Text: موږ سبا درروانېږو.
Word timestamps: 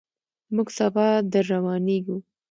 موږ 0.55 0.67
سبا 0.77 1.07
درروانېږو. 1.31 2.17